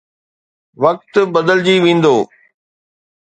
[0.83, 2.15] وقت بدلجي ويندو.